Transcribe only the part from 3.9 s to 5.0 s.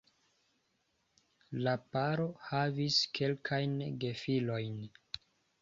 gefilojn.